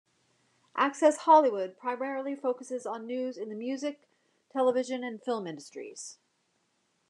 "Access 0.75 1.15
Hollywood" 1.17 1.77
primarily 1.77 2.35
focuses 2.35 2.87
on 2.87 3.05
news 3.05 3.37
in 3.37 3.49
the 3.49 3.55
music, 3.55 4.09
television, 4.51 5.03
and 5.03 5.21
film 5.21 5.45
industries. 5.45 6.17